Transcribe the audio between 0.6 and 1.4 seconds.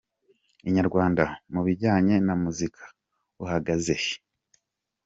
Inyarwanda: